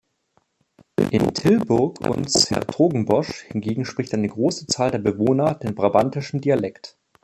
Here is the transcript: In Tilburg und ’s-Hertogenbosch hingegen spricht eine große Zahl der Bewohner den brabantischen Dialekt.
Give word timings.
In 1.11 1.31
Tilburg 1.35 2.01
und 2.01 2.25
’s-Hertogenbosch 2.27 3.43
hingegen 3.43 3.85
spricht 3.85 4.15
eine 4.15 4.29
große 4.29 4.65
Zahl 4.65 4.89
der 4.89 4.97
Bewohner 4.97 5.53
den 5.53 5.75
brabantischen 5.75 6.41
Dialekt. 6.41 6.97